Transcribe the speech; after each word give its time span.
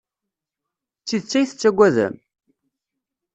D 1.01 1.03
tidet 1.07 1.33
ay 1.39 1.45
tettaggadem? 1.47 2.15